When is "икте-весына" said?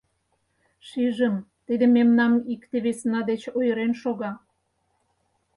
2.53-3.21